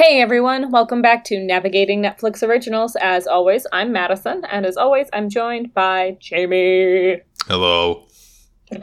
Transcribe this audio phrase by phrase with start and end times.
[0.00, 2.94] Hey everyone, welcome back to Navigating Netflix Originals.
[3.00, 7.20] As always, I'm Madison, and as always, I'm joined by Jamie.
[7.48, 8.06] Hello.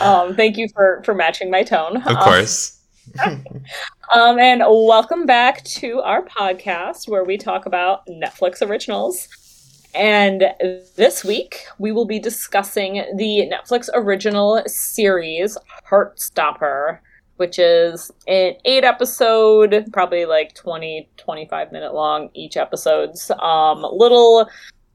[0.00, 1.98] um, thank you for for matching my tone.
[1.98, 2.80] Of course.
[3.22, 3.44] Um,
[4.14, 9.28] um, and welcome back to our podcast where we talk about Netflix originals.
[9.94, 10.44] And
[10.96, 15.58] this week we will be discussing the Netflix original series
[15.90, 17.00] Heartstopper
[17.36, 23.30] which is an eight episode, probably like 20, 25 minute long each episodes.
[23.40, 24.48] Um, little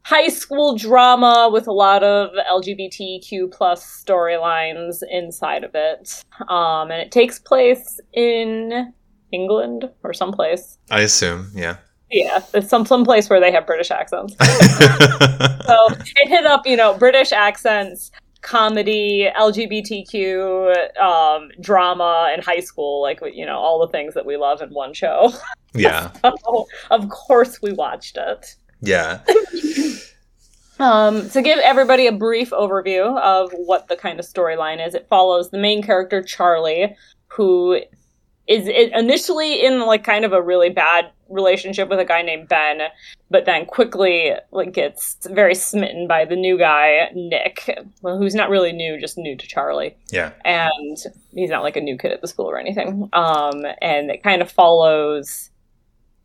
[0.03, 6.23] high school drama with a lot of LGBTQ plus storylines inside of it.
[6.49, 8.93] Um, and it takes place in
[9.31, 10.77] England or someplace.
[10.89, 11.77] I assume, yeah.
[12.11, 14.35] Yeah, it's some some place where they have British accents.
[14.39, 23.01] so it hit up, you know, British accents, comedy, LGBTQ, um, drama, and high school,
[23.01, 25.31] like you know, all the things that we love in one show.
[25.73, 26.11] Yeah.
[26.21, 28.55] so, of course, we watched it.
[28.81, 29.21] Yeah.
[30.79, 35.07] um, to give everybody a brief overview of what the kind of storyline is, it
[35.07, 36.93] follows the main character Charlie,
[37.27, 37.79] who
[38.47, 42.81] is initially in like kind of a really bad relationship with a guy named Ben,
[43.29, 47.69] but then quickly like gets very smitten by the new guy Nick,
[48.01, 49.95] well, who's not really new, just new to Charlie.
[50.09, 50.97] Yeah, and
[51.33, 53.09] he's not like a new kid at the school or anything.
[53.13, 55.49] Um, and it kind of follows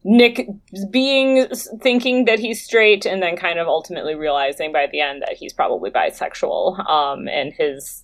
[0.02, 0.48] Nick
[0.90, 1.46] being
[1.82, 5.52] thinking that he's straight, and then kind of ultimately realizing by the end that he's
[5.52, 6.88] probably bisexual.
[6.88, 8.02] Um, and his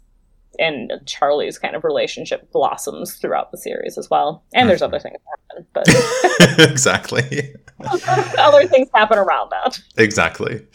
[0.58, 4.44] and Charlie's kind of relationship blossoms throughout the series as well.
[4.54, 5.16] And there's other things
[5.50, 5.84] happen, but
[6.70, 7.54] exactly.
[8.38, 9.80] other things happen around that.
[9.96, 10.66] Exactly.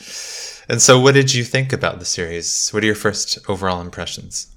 [0.69, 2.69] And so, what did you think about the series?
[2.71, 4.53] What are your first overall impressions?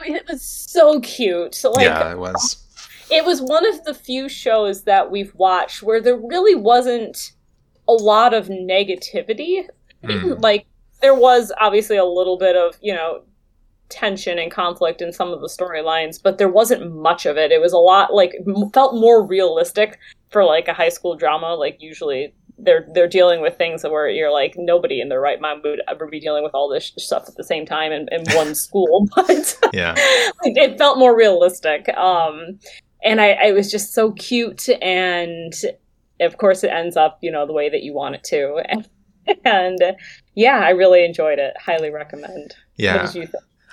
[0.00, 1.54] It was so cute.
[1.54, 2.62] So, like, yeah, it was.
[3.10, 7.32] It was one of the few shows that we've watched where there really wasn't
[7.88, 9.68] a lot of negativity.
[10.04, 10.42] Mm.
[10.42, 10.66] Like,
[11.00, 13.22] there was obviously a little bit of, you know,
[13.88, 17.52] tension and conflict in some of the storylines, but there wasn't much of it.
[17.52, 18.34] It was a lot like
[18.72, 19.98] felt more realistic
[20.30, 21.54] for like a high school drama.
[21.54, 25.60] Like usually they're they're dealing with things where you're like nobody in their right mind
[25.64, 28.54] would ever be dealing with all this stuff at the same time in, in one
[28.66, 29.06] school.
[29.16, 29.94] But yeah,
[30.42, 31.88] it felt more realistic.
[31.90, 32.58] Um,
[33.02, 35.52] and I, I was just so cute, and
[36.20, 38.62] of course it ends up you know the way that you want it to.
[38.68, 38.88] And,
[39.44, 39.96] and
[40.34, 41.54] yeah, I really enjoyed it.
[41.58, 42.54] Highly recommend.
[42.76, 43.10] Yeah.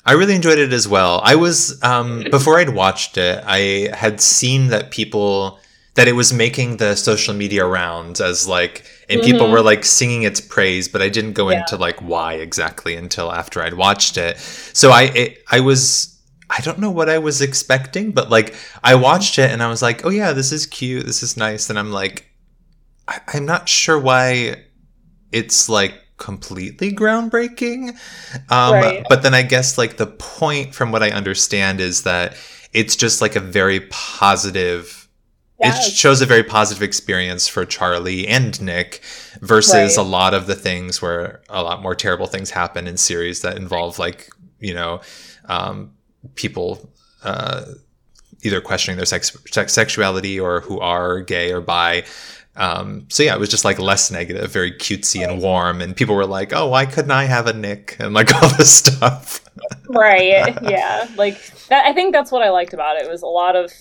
[0.05, 1.21] I really enjoyed it as well.
[1.23, 5.59] I was um, before I'd watched it, I had seen that people
[5.95, 9.31] that it was making the social media rounds as like and mm-hmm.
[9.31, 11.59] people were like singing its praise, but I didn't go yeah.
[11.59, 14.37] into like why exactly until after I'd watched it.
[14.39, 18.95] So I it, I was I don't know what I was expecting, but like I
[18.95, 21.79] watched it and I was like, oh yeah, this is cute, this is nice, and
[21.79, 22.25] I'm like,
[23.07, 24.63] I, I'm not sure why
[25.31, 27.89] it's like completely groundbreaking.
[28.49, 29.05] Um, right.
[29.09, 32.37] But then I guess like the point from what I understand is that
[32.71, 35.09] it's just like a very positive.
[35.59, 35.89] Yes.
[35.89, 39.01] It shows a very positive experience for Charlie and Nick
[39.41, 39.97] versus right.
[39.97, 43.55] a lot of the things where a lot more terrible things happen in series that
[43.55, 44.29] involve like,
[44.59, 44.99] you know,
[45.45, 45.93] um,
[46.35, 46.89] people
[47.23, 47.65] uh,
[48.41, 52.03] either questioning their sex, sex, sexuality or who are gay or bi
[52.55, 56.15] um, so yeah, it was just like less negative, very cutesy and warm, and people
[56.15, 59.43] were like, "Oh, why couldn't I have a Nick?" and like all this stuff.
[59.89, 60.57] right?
[60.63, 61.85] Yeah, like that.
[61.85, 63.03] I think that's what I liked about it.
[63.03, 63.71] it was a lot of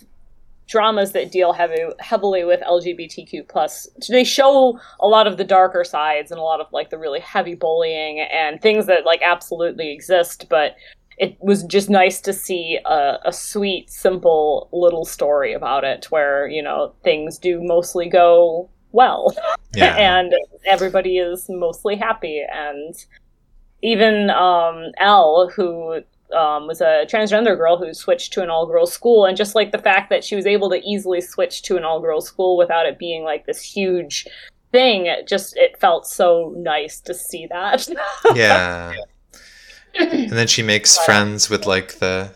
[0.68, 3.86] dramas that deal heavy, heavily with LGBTQ plus.
[4.08, 7.20] They show a lot of the darker sides and a lot of like the really
[7.20, 10.76] heavy bullying and things that like absolutely exist, but
[11.22, 16.48] it was just nice to see a, a, sweet, simple little story about it where,
[16.48, 19.32] you know, things do mostly go well.
[19.72, 19.94] Yeah.
[20.18, 20.34] and
[20.64, 22.44] everybody is mostly happy.
[22.52, 22.96] And
[23.82, 26.00] even um, Elle, who
[26.36, 29.70] um, was a transgender girl who switched to an all girls school, and just like
[29.70, 32.84] the fact that she was able to easily switch to an all girls school without
[32.84, 34.26] it being like this huge
[34.72, 37.86] thing, it just it felt so nice to see that.
[38.34, 38.92] yeah
[39.94, 42.34] and then she makes friends with like the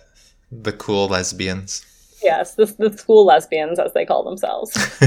[0.50, 1.84] the cool lesbians.
[2.22, 4.74] Yes, the, the school lesbians, as they call themselves.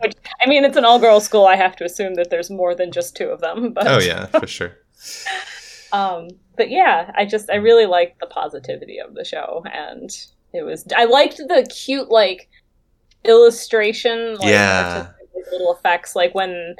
[0.00, 1.46] Which, I mean, it's an all girls school.
[1.46, 3.72] I have to assume that there's more than just two of them.
[3.72, 4.72] But oh yeah, for sure.
[5.92, 10.10] um, but yeah, I just I really liked the positivity of the show, and
[10.52, 12.48] it was I liked the cute like
[13.24, 15.08] illustration, like, yeah,
[15.52, 16.76] little effects, like when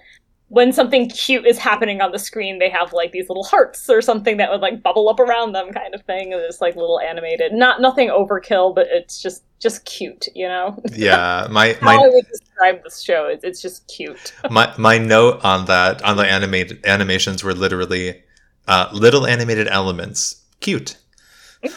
[0.50, 4.02] when something cute is happening on the screen, they have like these little hearts or
[4.02, 6.32] something that would like bubble up around them, kind of thing.
[6.32, 10.76] It's like little animated, not nothing overkill, but it's just just cute, you know.
[10.92, 11.94] Yeah, my my.
[11.94, 14.34] How I would describe this show is it's just cute.
[14.50, 18.20] my my note on that on the animated animations were literally
[18.66, 20.96] uh, little animated elements, cute.
[21.62, 21.70] yeah,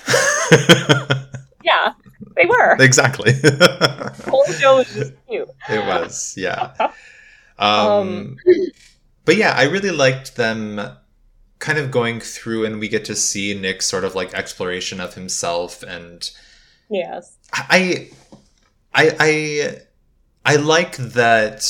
[2.36, 3.34] they were exactly.
[3.34, 5.50] the whole show was just cute.
[5.70, 6.92] It was, yeah.
[7.60, 8.38] Um, Um,
[9.26, 10.82] but yeah, I really liked them
[11.60, 15.14] kind of going through, and we get to see Nick's sort of like exploration of
[15.14, 16.30] himself, and
[16.90, 17.38] Yes.
[17.54, 18.10] I,
[18.94, 19.78] I, I,
[20.46, 21.64] I like that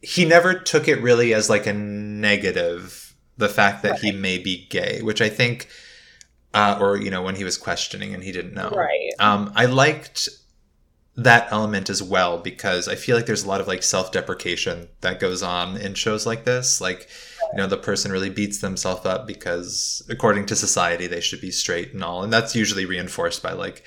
[0.00, 3.00] he never took it really as like a negative.
[3.36, 5.68] The fact that he may be gay, which I think,
[6.54, 9.10] uh, or you know, when he was questioning and he didn't know, Right.
[9.18, 10.28] um, I liked
[11.16, 15.20] that element as well because I feel like there's a lot of like self-deprecation that
[15.20, 16.80] goes on in shows like this.
[16.80, 17.08] Like,
[17.52, 21.52] you know, the person really beats themselves up because according to society they should be
[21.52, 23.84] straight and all, and that's usually reinforced by like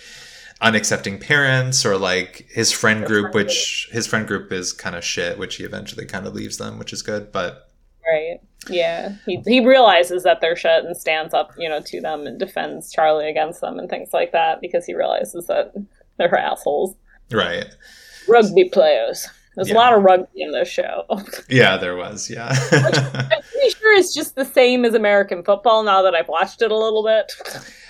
[0.61, 5.37] unaccepting parents or like his friend group, which his friend group is kind of shit,
[5.37, 7.31] which he eventually kind of leaves them, which is good.
[7.31, 7.67] But
[8.09, 8.39] Right.
[8.69, 9.15] Yeah.
[9.25, 12.91] He he realizes that they're shit and stands up, you know, to them and defends
[12.91, 15.73] Charlie against them and things like that because he realizes that
[16.17, 16.95] they're assholes.
[17.31, 17.65] Right,
[18.27, 19.27] Rugby players.
[19.55, 19.73] There's Yeah.
[19.75, 21.05] a lot of rugby in this show.
[21.49, 22.49] yeah, there was, yeah.
[22.71, 26.69] I'm pretty sure it's just the same as American football now that I've watched it
[26.71, 27.31] a little bit.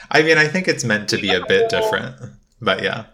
[0.09, 2.15] I mean, I think it's meant to be a bit different,
[2.61, 3.05] but yeah.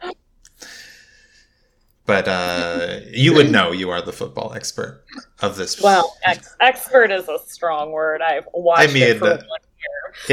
[2.05, 3.71] But uh, you would know.
[3.71, 5.03] You are the football expert
[5.41, 5.81] of this.
[5.81, 8.21] Well, ex- expert is a strong word.
[8.21, 9.59] I've watched I mean, it for uh, one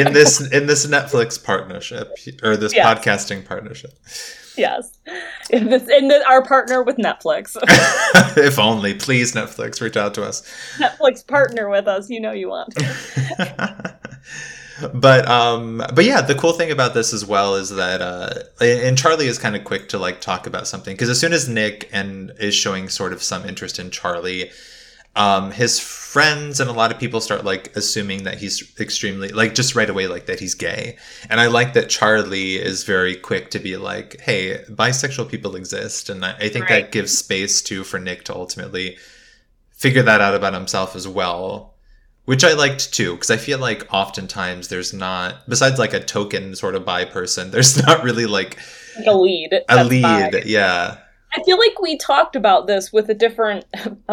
[0.06, 2.84] in this in this Netflix partnership or this Yes.
[2.86, 3.92] podcasting partnership.
[4.60, 4.98] Yes.
[5.48, 7.56] In this in the, our partner with Netflix.
[8.36, 10.42] if only, please, Netflix, reach out to us.
[10.76, 12.74] Netflix partner with us, you know you want.
[14.94, 18.32] but um but yeah the cool thing about this as well is that uh
[18.64, 21.50] and charlie is kind of quick to like talk about something because as soon as
[21.50, 24.50] nick and is showing sort of some interest in charlie
[25.16, 29.54] um his friends and a lot of people start like assuming that he's extremely like
[29.54, 30.96] just right away like that he's gay
[31.28, 36.08] and i like that charlie is very quick to be like hey bisexual people exist
[36.10, 36.82] and i, I think Right.
[36.84, 38.98] that gives space to for nick to ultimately
[39.72, 41.74] figure that out about himself as well
[42.26, 46.54] which I liked too, because I feel like oftentimes there's not, besides like a token
[46.54, 48.56] sort of bi person, there's not really like
[48.98, 49.62] Like a lead.
[49.68, 50.02] a lead.
[50.32, 50.42] bi.
[50.46, 50.98] Yeah.
[51.34, 53.64] I feel like we talked about this with a different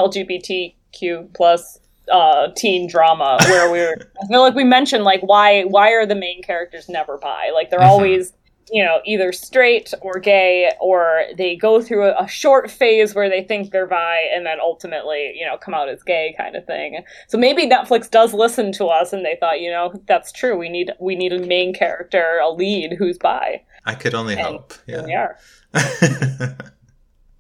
[1.02, 1.80] LGBTQ plus
[2.12, 3.98] uh, teen drama where we were.
[4.24, 7.50] I feel like we mentioned like why why are the main characters never bi?
[7.54, 7.88] Like they're Mhm.
[7.90, 8.34] always
[8.70, 13.30] you know either straight or gay or they go through a, a short phase where
[13.30, 16.66] they think they're bi and then ultimately you know come out as gay kind of
[16.66, 20.58] thing so maybe netflix does listen to us and they thought you know that's true
[20.58, 24.42] we need we need a main character a lead who's bi I could only And
[24.42, 24.74] hope.
[24.86, 25.32] Yeah.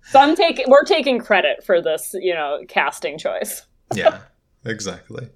[0.09, 3.65] so i'm taking we're taking credit for this you know casting choice
[3.95, 4.19] yeah,
[4.65, 5.27] exactly.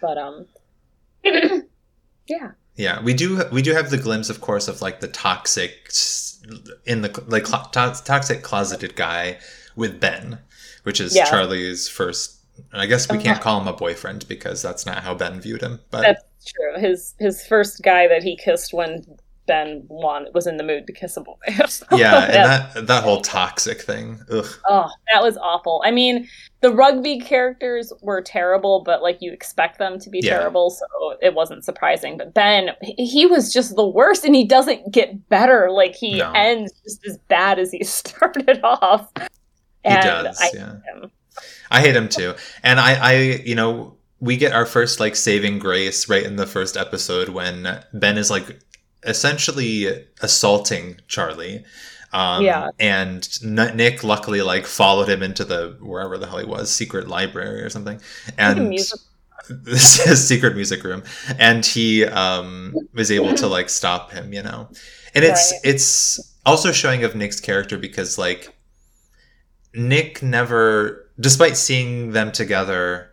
[0.00, 0.46] but um
[1.24, 5.90] yeah Yeah, we do we do have the glimpse, of course, of like the toxic
[6.86, 9.38] in the like to- toxic closeted guy
[9.76, 10.38] with Ben,
[10.84, 11.26] which is Yeah.
[11.26, 12.38] Charlie's first.
[12.72, 13.42] I guess we can't Uh-huh.
[13.42, 15.80] call him a boyfriend because that's not how Ben viewed him.
[15.90, 19.04] But that's true his his first guy that he kissed when
[19.46, 21.32] ben won was in the mood to kiss a boy
[21.96, 24.20] yeah, and that that whole toxic thing.
[24.30, 24.46] Ugh.
[24.68, 25.82] Oh, that was awful.
[25.84, 26.28] I mean,
[26.60, 30.38] the rugby characters were terrible, but like you expect them to be Yeah.
[30.38, 30.84] terrible, so
[31.20, 32.16] it wasn't surprising.
[32.16, 35.70] But Ben, he was just the worst, and he doesn't get better.
[35.70, 36.30] Like he No.
[36.32, 39.10] ends just as bad as he started off.
[39.84, 40.72] He does, I yeah.
[40.84, 41.10] hate him.
[41.70, 42.34] I hate him too.
[42.62, 43.12] And I, I,
[43.44, 47.82] you know, we get our first like saving grace right in the first episode when
[47.94, 48.58] Ben is like
[49.04, 51.64] essentially assaulting Charlie.
[52.12, 52.70] Um, Yeah.
[52.78, 57.08] And N- Nick luckily like followed him into the wherever the hell he was, secret
[57.08, 58.00] library or something.
[58.38, 58.72] And
[59.48, 61.02] this is his secret music room.
[61.38, 64.68] And he um, was able to like stop him, you know.
[65.14, 65.60] And it's Right.
[65.64, 68.54] it's also showing of Nick's character because like
[69.74, 73.10] Nick never, despite seeing them together,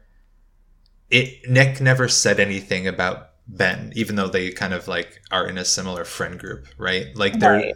[1.09, 5.57] it Nick never said anything about Ben, even though they kind of like are in
[5.57, 7.15] a similar friend group, right?
[7.15, 7.75] Like they're, Right.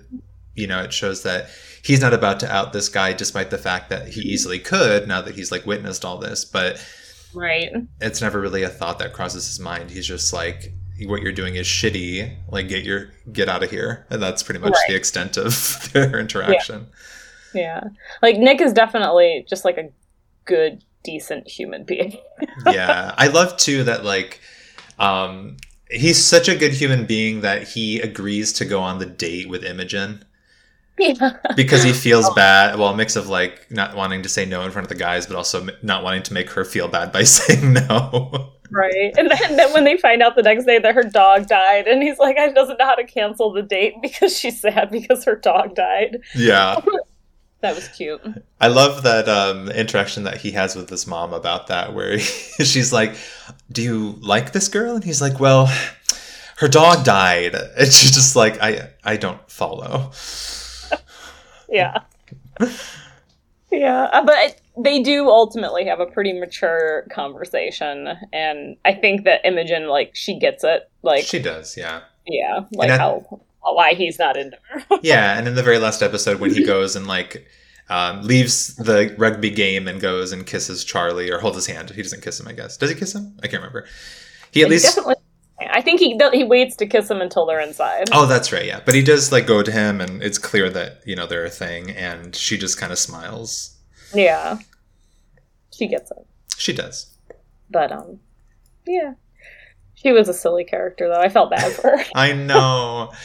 [0.55, 1.49] you know, it shows that
[1.83, 5.21] he's not about to out this guy, despite the fact that he easily could now
[5.21, 6.85] that he's like witnessed all this, but
[7.33, 7.71] Right.
[8.01, 9.91] it's never really a thought that crosses his mind.
[9.91, 10.73] He's just like,
[11.05, 12.35] what you're doing is shitty.
[12.49, 14.83] Like, get your get out of here, and that's pretty much Right.
[14.89, 16.87] the extent of their interaction.
[17.55, 17.85] Yeah.
[18.21, 19.89] Like Nick is definitely just like a
[20.45, 22.17] good decent human being.
[22.67, 24.41] yeah, I love too that like
[25.00, 25.57] um
[25.89, 29.63] he's such a good human being that he agrees to go on the date with
[29.63, 30.24] Imogen.
[30.98, 31.38] Yeah.
[31.55, 32.77] because he feels bad.
[32.77, 35.25] Well, a mix of like not wanting to say no in front of the guys,
[35.25, 38.51] but also not wanting to make her feel bad by saying no.
[38.71, 39.13] Right.
[39.17, 42.01] And then, then, when they find out the next day that her dog died, and
[42.01, 45.36] he's like, I doesn't know how to cancel the date because she's sad because her
[45.36, 46.19] dog died.
[46.36, 46.79] Yeah.
[47.62, 48.22] that was cute.
[48.60, 52.24] I love that um, interaction that he has with his mom about that, where he,
[52.63, 53.15] she's like,
[53.72, 54.96] Do you like this girl?
[54.96, 55.72] And he's like, Well,
[56.58, 57.56] her dog died.
[57.77, 60.12] And she's just like, I, I don't follow.
[61.70, 62.00] yeah.
[63.72, 69.88] Yeah, but they do ultimately have a pretty mature conversation, and I think that Imogen,
[69.88, 70.89] like, she gets it.
[71.03, 74.84] Like, she does, yeah, yeah, like how why he's not into her.
[75.01, 77.48] yeah, and in the very last episode, when he goes and like
[77.89, 82.01] um, leaves the rugby game and goes and kisses Charlie or holds his hand, he
[82.01, 82.48] doesn't kiss him.
[82.48, 83.38] I guess does he kiss him?
[83.44, 83.88] I can't remember.
[84.51, 85.15] He at least definitely.
[85.70, 88.10] I think he he waits to kiss him until they're inside.
[88.12, 88.65] Oh, that's right.
[88.65, 91.46] Yeah, but he does like go to him, and it's clear that you know they're
[91.46, 93.77] a thing, and she just kind of smiles.
[94.13, 94.58] Yeah,
[95.72, 96.25] she gets it.
[96.58, 97.15] She does.
[97.70, 98.20] But um,
[98.88, 99.13] yeah,
[99.94, 101.22] she was a silly character though.
[101.22, 102.03] I felt bad for her.
[102.15, 103.12] I know.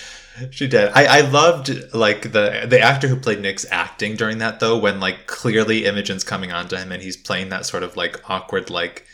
[0.51, 0.91] She did.
[0.95, 5.01] I, I loved like the the actor who played Nick's acting during that though, when
[5.01, 9.07] like clearly Imogen's coming onto him and he's playing that sort of like awkward like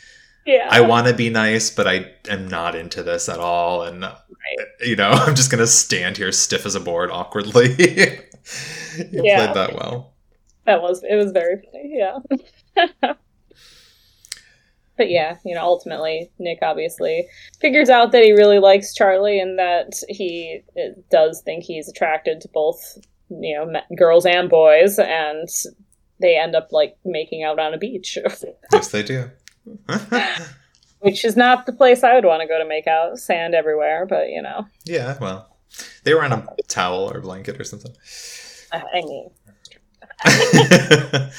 [0.45, 0.69] yeah.
[0.71, 3.83] I want to be nice, but I am not into this at all.
[3.83, 4.67] And, right.
[4.81, 7.69] you know, I'm just going to stand here stiff as a board awkwardly.
[7.79, 9.53] you yeah.
[9.53, 10.15] played that well.
[10.65, 11.97] That was, it was very funny.
[11.97, 12.19] Yeah.
[15.03, 17.27] but yeah, you know, ultimately, Nick obviously
[17.59, 22.41] figures out that he really likes Charlie and that he uh, does think he's attracted
[22.41, 25.01] to both, you know, girls and boys.
[25.01, 25.49] And
[26.21, 28.17] they end up like making out on a beach.
[28.73, 29.29] yes, they do.
[31.01, 33.19] Which is not the place I would want to go to make out.
[33.19, 34.69] Sand everywhere, but you know.
[34.85, 35.57] Yeah, well,
[36.05, 37.91] they were on a towel or blanket or something.
[38.73, 39.31] I mean.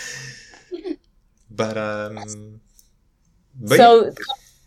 [1.50, 2.60] but um.
[3.60, 4.12] But so.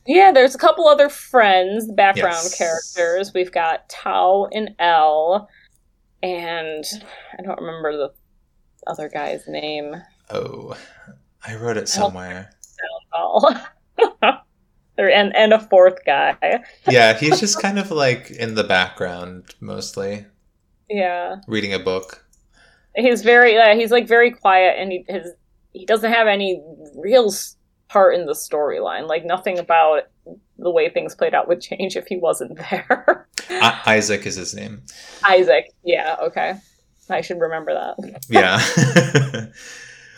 [0.06, 0.32] Yeah.
[0.32, 2.56] there's a couple other friends, background yes.
[2.56, 3.32] characters.
[3.34, 5.48] We've got Tao and Elle,
[6.22, 6.84] and
[7.38, 8.12] I don't remember the
[8.86, 9.96] other guy's name.
[10.30, 10.76] Oh,
[11.44, 12.50] I wrote it somewhere
[14.98, 16.36] and and a fourth guy.
[16.90, 20.26] yeah, he's just kind of like in the background mostly.
[20.88, 21.36] Yeah.
[21.46, 22.24] Reading a book.
[22.94, 25.32] He's very uh, he's like very quiet and he his
[25.72, 26.62] he doesn't have any
[26.96, 27.30] real
[27.88, 29.06] part in the storyline.
[29.08, 30.04] Like nothing about
[30.58, 33.26] the way things played out would change if he wasn't there.
[33.50, 34.82] I- Isaac is his name.
[35.24, 35.66] Isaac.
[35.84, 36.54] Yeah, okay.
[37.08, 38.20] I should remember that.
[38.28, 38.58] yeah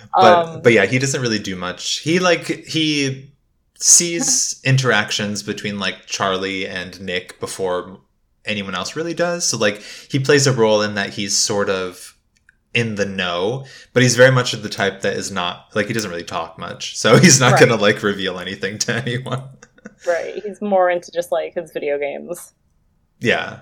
[0.14, 1.98] but um, but yeah, he doesn't really do much.
[1.98, 3.30] He like he
[3.75, 8.00] sees interactions between like Charlie and Nick before
[8.44, 9.44] anyone else really does.
[9.46, 12.16] So like he plays a role in that he's sort of
[12.78, 15.92] in the know, but he's very much of the type that is not like he
[15.92, 16.97] doesn't really talk much.
[16.97, 17.61] So he's not right.
[17.61, 19.42] going to like reveal anything to anyone.
[20.06, 20.42] right.
[20.42, 22.52] He's more into just like his video games.
[23.20, 23.61] Yeah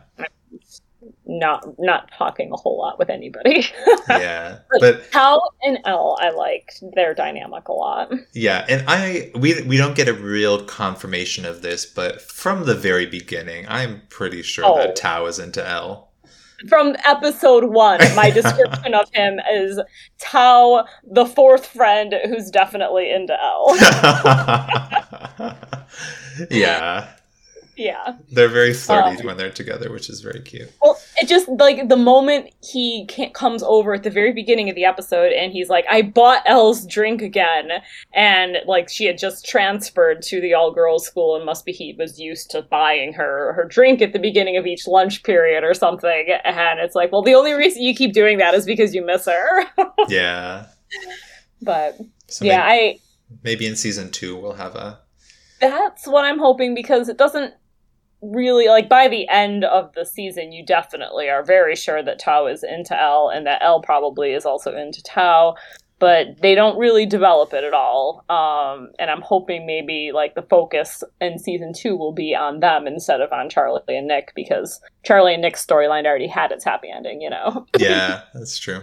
[1.26, 3.66] not not talking a whole lot with anybody.
[4.08, 8.12] yeah, but Tao and Elle, I liked their dynamic a lot.
[8.32, 12.74] Yeah, and I we we don't get a real confirmation of this, but from the
[12.74, 14.78] very beginning, I'm pretty sure oh.
[14.78, 16.05] that Tao is into Elle.
[16.68, 19.80] From episode one, my description of him is
[20.18, 23.76] Tao, the fourth friend who's definitely into Elle.
[26.50, 27.08] yeah,
[27.76, 28.16] yeah.
[28.32, 30.72] They're very flirty um, when they're together, which is very cute.
[30.82, 34.84] Well, it just like the moment he comes over at the very beginning of the
[34.84, 37.68] episode and he's like, I bought Elle's drink again.
[38.14, 41.94] And like she had just transferred to the all girls school and must be he
[41.98, 45.74] was used to buying her her drink at the beginning of each lunch period or
[45.74, 46.28] something.
[46.44, 49.26] And it's like, well, the only reason you keep doing that is because you miss
[49.26, 49.66] her.
[50.08, 50.66] yeah.
[51.60, 52.98] But so yeah, maybe, I.
[53.42, 55.00] Maybe in season two we'll have a
[55.60, 57.54] that's what I'm hoping because it doesn't
[58.22, 62.46] really like by the end of the season you definitely are very sure that Tao
[62.46, 65.54] is into Elle and that Elle probably is also into Tao
[65.98, 68.24] but they don't really develop it at all.
[68.28, 72.86] Um, and i'm hoping maybe like the focus in season two will be on them
[72.86, 76.88] instead of on charlie and nick because charlie and nick's storyline already had its happy
[76.94, 77.66] ending you know?
[77.78, 78.82] Yeah that's true.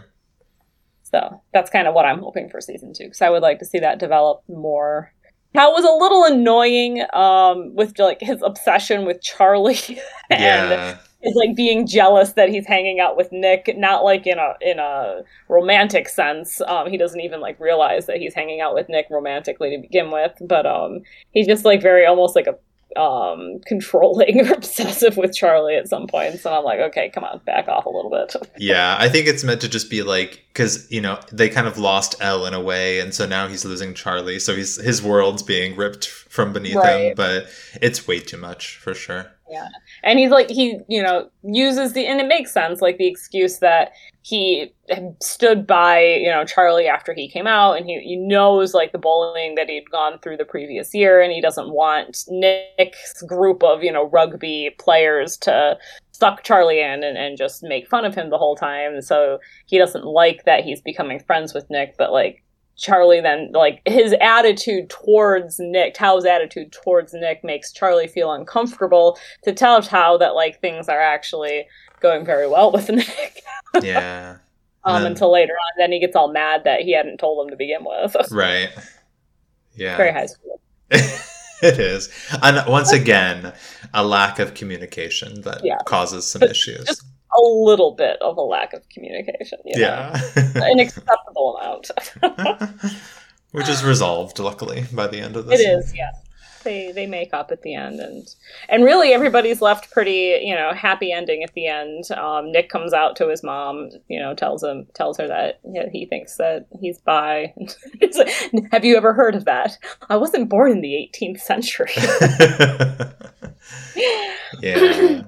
[1.04, 3.66] So that's kind of what i'm hoping for season two because i would like to
[3.66, 5.14] see that develop more
[5.54, 9.78] Cal was a little annoying um, with like his obsession with Charlie
[10.30, 10.98] and yeah.
[11.22, 14.80] is like being jealous that he's hanging out with Nick, not like in a in
[14.80, 16.60] a romantic sense.
[16.62, 20.10] Um, he doesn't even like realize that he's hanging out with Nick romantically to begin
[20.12, 22.56] with, but um, he's just like very almost like a
[22.98, 27.40] um controlling or obsessive with Charlie at some points and I'm like okay come on
[27.46, 28.36] back off a little bit.
[28.58, 31.78] Yeah I think it's meant to just be like cuz you know they kind of
[31.78, 34.40] lost Elle in a way and so now he's losing Charlie.
[34.40, 37.08] So he's his world's being ripped from beneath right.
[37.08, 37.48] him but
[37.82, 39.70] it's way too much for sure yeah.
[40.04, 43.60] And he's like he you know uses the and it makes sense like the excuse
[43.60, 43.92] that
[44.24, 44.74] he
[45.22, 48.98] stood by you know charlie after he came out and he, he knows like the
[48.98, 53.84] bullying that he'd gone through the previous year and he doesn't want nick's group of
[53.84, 55.78] you know rugby players to
[56.14, 59.02] suck charlie in and, and just make fun of him the whole time.
[59.02, 62.43] So he doesn't like that he's becoming friends with nick but like
[62.78, 69.18] Charlie then like his attitude towards Nick, Tao's attitude towards Nick makes Charlie feel uncomfortable
[69.44, 71.68] to tell Tao that like things are actually
[72.00, 73.44] going very well with Nick.
[73.82, 74.38] yeah.
[74.84, 75.12] um, then...
[75.12, 77.84] until later on, then he gets all mad that he hadn't told him to begin
[77.86, 78.16] with.
[78.32, 78.70] right.
[79.76, 79.98] Yeah.
[79.98, 80.60] Very high school.
[80.90, 82.10] it is,
[82.44, 83.54] and once again,
[83.94, 85.78] a lack of communication that yeah.
[85.86, 86.86] causes some issues.
[86.86, 87.04] Just
[87.36, 89.60] a little bit of a lack of communication.
[89.66, 91.92] yeah, an acceptable amount,
[93.52, 95.60] which is resolved luckily by the end of this.
[95.60, 96.12] It is, yeah.
[96.64, 98.26] They they make up at the end, and
[98.70, 102.10] and really everybody's left pretty you know happy ending at the end.
[102.12, 105.74] Um, Nick comes out to his mom, you know, tells him tells her that you
[105.74, 107.54] know, he thinks that he's bi.
[108.18, 108.32] like,
[108.72, 109.78] Have you ever heard of that?
[110.10, 111.92] I wasn't born in the 18th century.
[114.62, 115.24] yeah.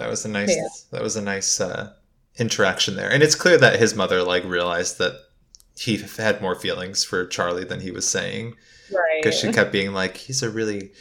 [0.00, 0.56] That was a nice.
[0.56, 0.66] Yeah.
[0.92, 1.92] That was a nice uh,
[2.38, 5.12] interaction there, and it's clear that his mother like realized that
[5.78, 8.56] he had more feelings for Charlie than he was saying,
[8.90, 9.20] right?
[9.22, 10.92] Because she kept being like, "He's a really,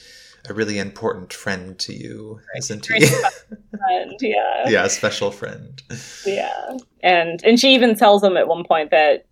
[0.50, 2.60] a really important friend to you, right.
[2.60, 4.68] isn't he?" friend, yeah.
[4.68, 5.82] yeah, special friend.
[6.26, 9.28] Yeah, and and she even tells him at one point that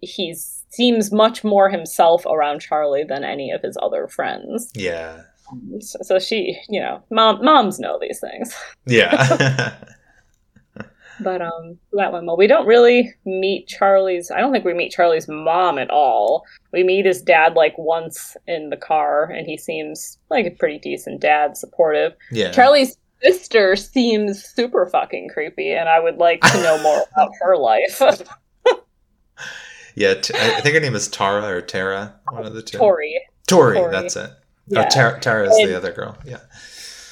[0.00, 4.72] he seems much more himself around Charlie than any of his other friends.
[4.74, 5.22] Yeah.
[5.80, 8.54] So, she, you know, mom, moms know these things.
[8.86, 9.74] Yeah.
[11.20, 14.30] but um, that one, well, we don't really meet Charlie's.
[14.30, 16.44] I don't think we meet Charlie's mom at all.
[16.72, 20.78] We meet his dad like once in the car, and he seems like a pretty
[20.78, 22.12] decent dad, supportive.
[22.30, 22.50] Yeah.
[22.50, 27.56] Charlie's sister seems super fucking creepy, and I would like to know more about her
[27.56, 28.02] life.
[29.94, 32.78] yeah, t- I think her name is Tara or Tara, one of the two.
[32.78, 33.20] Tori.
[33.46, 33.92] Tori, Tori.
[33.92, 34.30] that's it.
[34.70, 34.86] Oh, yeah.
[34.86, 36.16] Oh, Tara, Tara is and, the other girl.
[36.24, 36.40] Yeah.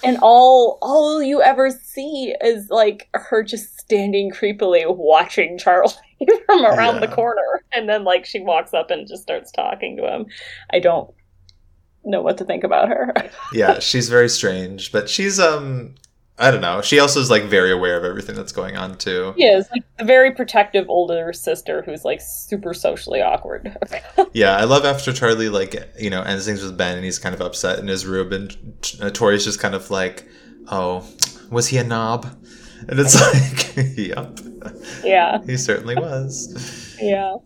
[0.05, 5.93] And all all you ever see is like her just standing creepily watching Charlie
[6.47, 7.07] from around yeah.
[7.07, 10.27] the corner, and then like she walks up and just starts talking to him.
[10.73, 11.13] I don't
[12.05, 13.15] know what to think about her.
[13.53, 15.95] yeah, she's very strange, but she's um
[16.39, 16.81] I don't know.
[16.81, 19.35] She also is like very aware of everything that's going on too.
[19.37, 23.77] He is like a very protective older sister who's like super socially awkward.
[24.33, 27.35] yeah, I love after Charlie like you know ends things with Ben and he's kind
[27.35, 28.57] of upset in his room and
[29.01, 30.27] uh, Tori's just kind of like,
[30.69, 31.07] oh,
[31.51, 32.27] was he a knob?
[32.89, 33.15] And it's
[33.77, 34.41] like, yep.
[35.05, 35.43] Yeah.
[35.45, 36.97] he certainly was.
[37.01, 37.37] Yeah.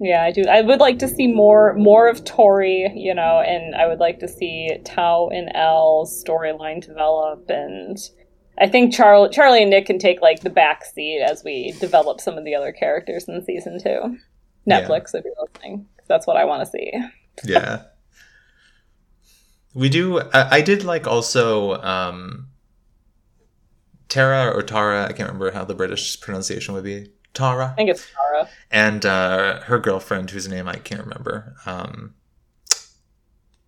[0.00, 0.44] Yeah, I do.
[0.50, 4.18] I would like to see more more of Tori, you know, and I would like
[4.20, 7.98] to see Tao and Elle's storyline develop and
[8.58, 12.20] I think Charlie Charlie and Nick can take like the back seat as we develop
[12.20, 14.16] some of the other characters in season 2.
[14.68, 15.20] Netflix yeah.
[15.20, 15.86] if you're listening.
[16.08, 16.92] That's what I want to see.
[17.44, 17.82] yeah.
[19.74, 22.48] We do I, I did like also um
[24.08, 27.10] Tara or Tara, I can't remember how the British pronunciation would be.
[27.34, 27.70] Tara.
[27.72, 28.48] I think it's Tara.
[28.70, 31.54] And uh, her girlfriend, whose name I can't remember.
[31.66, 32.14] Um,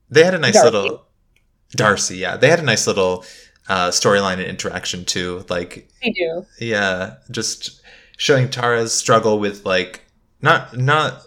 [0.08, 0.70] they had a nice Darcy.
[0.70, 1.06] little
[1.72, 2.16] Darcy.
[2.16, 3.24] Yeah, they had a nice little
[3.68, 5.44] uh, storyline and interaction too.
[5.48, 6.46] Like they do.
[6.60, 7.82] Yeah, just
[8.16, 10.04] showing Tara's struggle with like
[10.40, 11.22] not not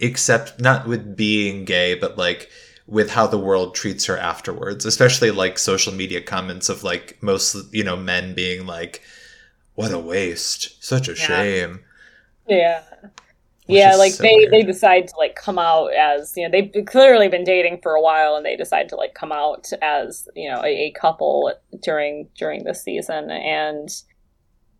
[0.00, 2.50] except not with being gay, but like
[2.86, 7.56] with how the world treats her afterwards, especially like social media comments of like most
[7.72, 9.00] you know men being like
[9.74, 10.82] what a waste.
[10.82, 11.16] Such a yeah.
[11.16, 11.80] shame.
[12.48, 12.82] Yeah.
[13.66, 14.52] Which yeah, like so they weird.
[14.52, 18.02] they decide to like come out as you know they've clearly been dating for a
[18.02, 22.28] while and they decide to like come out as you know a, a couple during
[22.36, 24.02] during this season and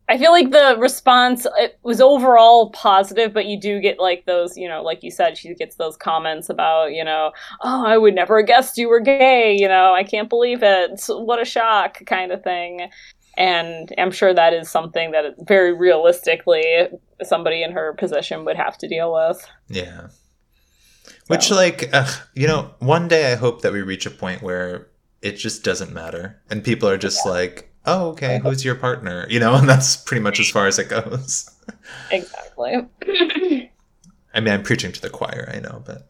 [0.08, 4.58] I feel like the response it was overall positive, but you do get like those,
[4.58, 7.30] you know, like you said, she gets those comments about, you know,
[7.62, 11.00] oh, I would never have guessed you were gay, you know, I can't believe it,
[11.08, 12.90] what a shock, kind of thing
[13.36, 16.88] and I'm sure that is something that very realistically
[17.22, 19.46] somebody in her position would have to deal with.
[19.68, 20.08] Yeah.
[21.28, 24.88] Which, like, uh, you know, one day I hope that we reach a point where
[25.22, 27.30] it just doesn't matter, and people are just yeah.
[27.30, 29.26] like, oh, okay, who's your partner?
[29.30, 31.48] You know, and that's pretty much as far as it goes.
[32.10, 32.88] Exactly.
[34.34, 36.08] I mean, I'm preaching to the choir, I know, but.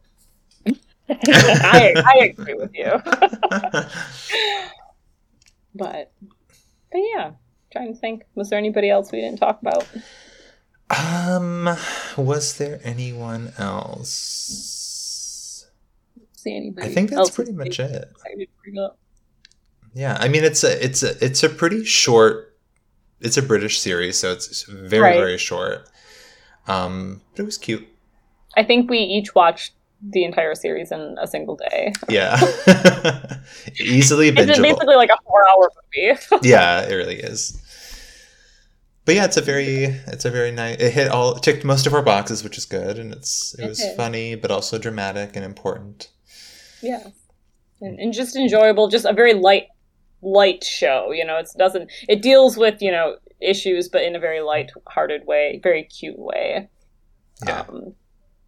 [1.09, 2.91] I, I agree with you.
[5.75, 6.13] but,
[6.93, 7.33] but yeah,
[7.73, 8.25] trying to think.
[8.35, 9.87] Was there anybody else we didn't talk about?
[10.91, 11.69] Um,
[12.17, 15.67] was there anyone else?
[16.33, 16.89] See anybody?
[16.89, 18.09] I think that's pretty much it.
[18.11, 18.99] excited to bring up?
[19.95, 22.57] Yeah, I mean it's a it's a it's a pretty short.
[23.21, 25.17] It's a British series, so it's very Right.
[25.17, 25.89] very short.
[26.67, 27.87] Um, but it was cute.
[28.57, 29.73] I think we each watched
[30.11, 31.93] the entire series in a single day.
[32.09, 32.37] Yeah,
[33.81, 36.19] easily It's basically like a four-hour movie.
[36.49, 37.59] yeah, it really is.
[39.05, 40.81] But yeah, it's a very it's a very nice.
[40.81, 43.69] It hit all ticked most of our boxes, which is good, and it's it It
[43.69, 43.97] was did.
[43.97, 46.09] funny, but also dramatic and important.
[46.83, 47.05] yeah,
[47.81, 48.87] and, and just enjoyable.
[48.89, 49.67] Just a very light,
[50.23, 51.11] light show.
[51.11, 51.91] You know, it doesn't.
[52.09, 56.69] It deals with you know issues, but in a very light-hearted way, very cute way.
[57.45, 57.95] Yeah, Um,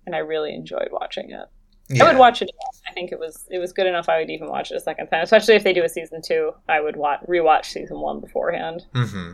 [0.06, 1.46] and I really enjoyed watching it.
[1.88, 2.04] yeah.
[2.04, 2.44] I would watch it.
[2.44, 2.80] again.
[2.88, 4.08] I think it was it was good enough.
[4.08, 6.52] I would even watch it a second time, especially if they do a season two.
[6.68, 9.32] I would watch rewatch season one beforehand hmm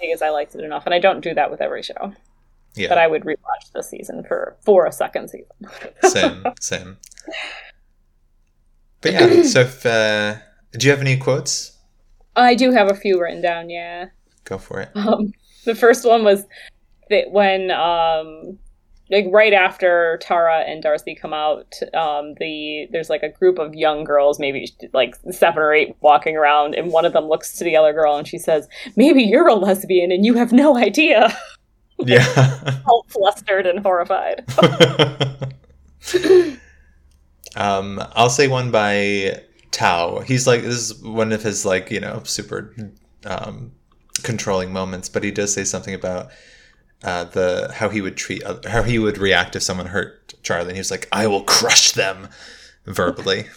[0.00, 2.14] because I liked it enough, and I don't do that with every show.
[2.74, 5.50] Yeah, But I would rewatch the season for for a second season.
[6.04, 6.96] same, same.
[9.00, 10.36] But yeah, so if, uh,
[10.72, 11.76] do you have any quotes?
[12.36, 13.70] I do have a few written down.
[13.70, 14.06] Yeah.
[14.44, 14.90] Go for it.
[14.94, 15.32] Um,
[15.64, 16.44] the first one was
[17.08, 18.58] that when um,
[19.10, 23.74] like right after Tara and Darcy come out, um, the there's like a group of
[23.74, 27.64] young girls, maybe like seven or eight, walking around, and one of them looks to
[27.64, 31.36] the other girl and she says, "Maybe you're a lesbian and you have no idea."
[31.98, 32.80] Yeah.
[32.88, 34.44] All flustered and horrified.
[37.56, 39.42] um, I'll say one by
[39.72, 40.20] Tao.
[40.20, 42.74] He's like this is one of his like you know super
[43.24, 43.72] um,
[44.22, 46.30] controlling moments, but he does say something about
[47.02, 50.68] uh, the how he would treat how he would react if someone hurt Charlie.
[50.68, 52.28] And he was like, "I will crush them,"
[52.84, 53.46] verbally.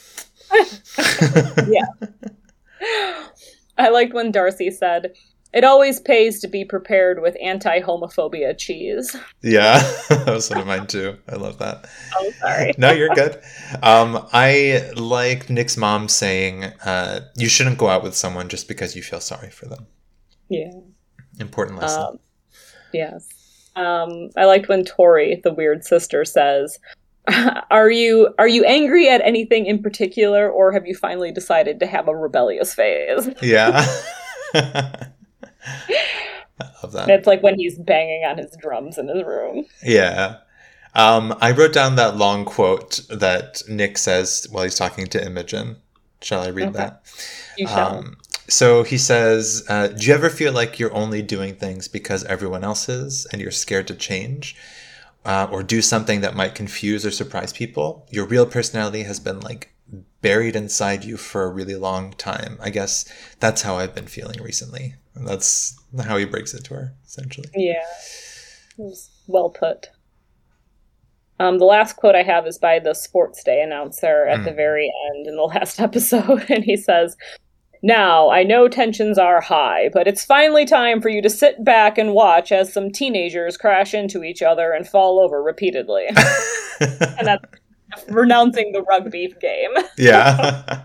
[1.68, 1.86] yeah.
[3.78, 5.14] I liked when Darcy said,
[5.54, 9.80] "It always pays to be prepared with anti-homophobia cheese." yeah,
[10.10, 11.18] that was one of mine too.
[11.28, 11.90] I love that.
[12.16, 12.74] Oh, sorry.
[12.78, 13.42] no, you're good.
[13.82, 18.96] Um, I like Nick's mom saying, uh, "You shouldn't go out with someone just because
[18.96, 19.88] you feel sorry for them."
[20.50, 20.72] Yeah.
[21.40, 22.02] Important lesson.
[22.02, 22.20] Um,
[22.94, 23.28] yes.
[23.76, 26.80] Um, I liked when Tori, the weird sister, says,
[27.72, 31.88] "Are you are you angry at anything in particular, or have you finally decided to
[31.88, 33.86] have a rebellious phase?" yeah.
[34.54, 35.10] I
[36.84, 37.10] love that.
[37.10, 39.66] It's like when he's banging on his drums in his room.
[39.84, 40.38] Yeah.
[40.96, 45.78] Um, I wrote down that long quote that Nick says while he's talking to Imogen.
[46.22, 46.78] Shall I read Okay.
[46.78, 47.02] that?
[47.58, 47.98] You shall.
[47.98, 52.24] Um, so he says, uh, Do you ever feel like you're only doing things because
[52.26, 54.56] everyone else is and you're scared to change?
[55.26, 58.06] Uh, or do something that might confuse or surprise people?
[58.10, 59.74] Your real personality has been like
[60.22, 62.58] buried inside you for a really long time.
[62.62, 63.06] I guess
[63.40, 64.96] that's how I've been feeling recently.
[65.16, 67.48] And that's how he breaks it to her, essentially.
[67.56, 67.84] Yeah.
[69.28, 69.90] Well put.
[71.40, 74.56] Um, the last quote I have is by the Sports Day announcer at the Mm.
[74.56, 77.16] very end in the last episode, and he says,
[77.86, 81.98] Now, I know tensions are high, but it's finally time for you to sit back
[81.98, 86.08] and watch as some teenagers crash into each other and fall over repeatedly.
[86.80, 87.44] and that's
[88.10, 89.72] renouncing the rugby game.
[89.98, 90.82] yeah.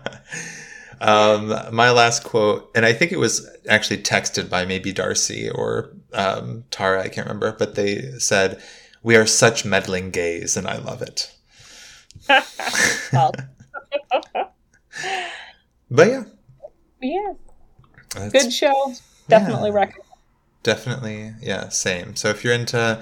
[0.99, 5.95] um, my last quote, and I think it was actually texted by maybe Darcy or
[6.11, 8.61] um, Tara, I can't remember, but they said,
[9.03, 11.33] We are such meddling gays, and I love it.
[15.91, 16.23] But yeah.
[17.01, 17.33] Yeah,
[18.13, 18.93] that's- good show.
[19.27, 19.75] Definitely Yeah.
[19.75, 20.03] recommend.
[20.63, 21.33] Definitely.
[21.41, 22.15] Yeah, same.
[22.15, 23.01] So if you're into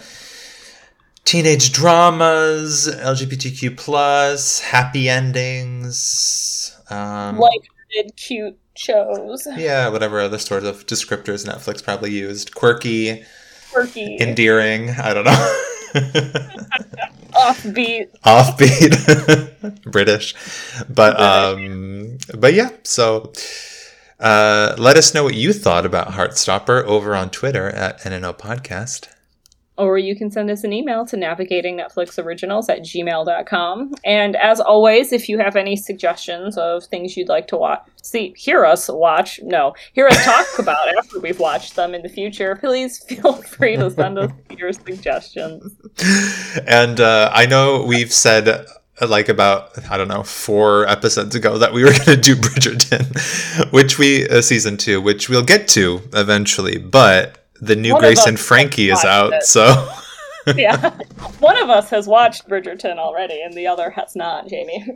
[1.25, 9.47] teenage dramas, LGBTQ, plus, happy endings, um, Lighthearted, cute shows.
[9.57, 13.23] yeah, whatever other sort of descriptors Netflix probably used, quirky,
[13.71, 14.91] Quirky, endearing.
[14.91, 15.61] I don't know.
[17.33, 18.07] offbeat.
[18.25, 20.35] Offbeat, British,
[20.89, 22.69] but um, but yeah.
[22.83, 23.31] So
[24.19, 29.07] uh, let us know what you thought about Heartstopper over on Twitter at NNO Podcast.
[29.77, 33.93] Or you can send us an email to navigatingnetflixoriginals at gmail.com.
[34.03, 38.33] And as always, if you have any suggestions of things you'd like to watch, see,
[38.35, 42.55] hear us watch, no, hear us talk about after we've watched them in the future,
[42.55, 45.75] please feel free to send us your suggestions.
[46.65, 48.65] And uh, I know we've said
[49.05, 53.71] like about I don't know four episodes ago that we were going to do Bridgerton,
[53.71, 56.77] which we uh, season two, which we'll get to eventually.
[56.77, 59.43] But the new One Grace and Frankie is out, it.
[59.43, 59.89] so
[60.55, 60.91] yeah.
[61.39, 64.85] One of us has watched Bridgerton already, and the other has not, Jamie.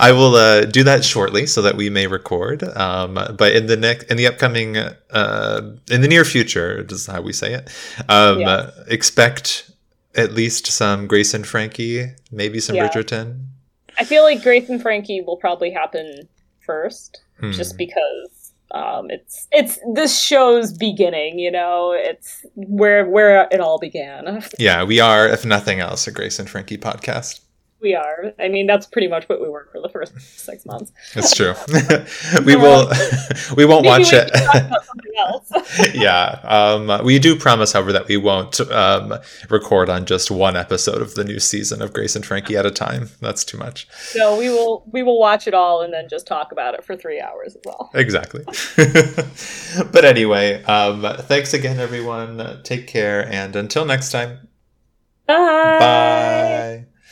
[0.00, 2.62] I will uh, do that shortly so that we may record.
[2.62, 7.22] Um, but in the next, in the upcoming, uh, in the near future, is how
[7.22, 7.70] we say it.
[8.08, 8.50] Um, Yeah.
[8.50, 9.70] uh, expect
[10.16, 12.88] at least some Grace and Frankie, maybe some Yeah.
[12.88, 13.46] Bridgerton.
[13.98, 16.28] I feel like Grace and Frankie will probably happen
[16.60, 17.50] first, Hmm.
[17.52, 21.38] just because um, it's it's this show's beginning.
[21.38, 24.42] You know, it's where where it all began.
[24.58, 27.40] Yeah, we are, if nothing else, a Grace and Frankie podcast.
[27.84, 28.32] We are.
[28.40, 30.90] I mean, that's pretty much what we were for the first six months.
[31.14, 31.52] It's true.
[32.46, 32.90] we will.
[33.58, 34.32] we won't watch we it.
[34.32, 35.94] can talk about something else.
[35.94, 36.40] yeah.
[36.44, 39.12] Um, we do promise, however, that we won't um,
[39.50, 42.70] record on just one episode of the new season of Grace and Frankie at a
[42.70, 43.10] time.
[43.20, 43.86] That's too much.
[43.90, 46.96] so we will we will watch it all and then just talk about it for
[46.96, 47.90] three hours as well.
[47.92, 48.44] Exactly.
[49.92, 52.62] but anyway, um, thanks again, everyone.
[52.62, 54.48] Take care, and until next time,
[55.26, 55.78] Bye.
[55.78, 56.86] bye.